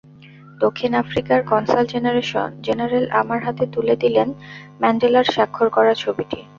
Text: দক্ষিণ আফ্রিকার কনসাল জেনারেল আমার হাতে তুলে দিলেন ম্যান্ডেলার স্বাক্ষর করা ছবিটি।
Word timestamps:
দক্ষিণ 0.61 0.91
আফ্রিকার 0.95 1.39
কনসাল 1.43 1.83
জেনারেল 2.63 3.05
আমার 3.21 3.39
হাতে 3.45 3.63
তুলে 3.73 3.95
দিলেন 4.03 4.29
ম্যান্ডেলার 4.81 5.27
স্বাক্ষর 5.33 5.67
করা 5.69 5.93
ছবিটি। 6.03 6.39